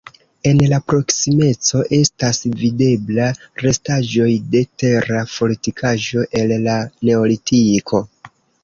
[0.51, 3.29] En la proksimeco estas videbla
[3.67, 8.07] restaĵoj de tera fortikaĵo el la neolitiko.